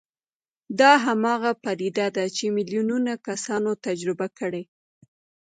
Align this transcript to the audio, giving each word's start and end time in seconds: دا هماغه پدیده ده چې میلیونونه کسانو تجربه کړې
دا 0.79 0.91
هماغه 1.05 1.51
پدیده 1.63 2.07
ده 2.15 2.25
چې 2.35 2.45
میلیونونه 2.55 3.11
کسانو 3.27 3.71
تجربه 3.85 4.27
کړې 4.39 4.63